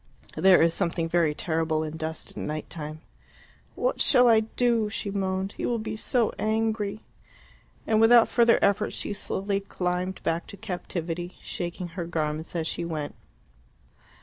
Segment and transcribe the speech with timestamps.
[0.35, 3.01] There is something very terrible in dust at night time.
[3.75, 5.51] "What shall I do?" she moaned.
[5.57, 7.01] "He will be so angry."
[7.85, 12.83] And without further effort she slowly climbed back to captivity, shaking her garments as she
[12.83, 13.13] went.